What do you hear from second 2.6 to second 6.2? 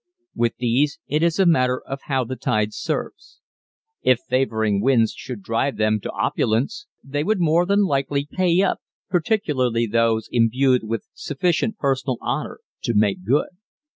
serves. If favoring winds should drive them to